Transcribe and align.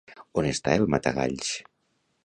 On 0.41 0.47
està 0.53 0.73
el 0.79 0.89
Matagalls? 0.95 1.55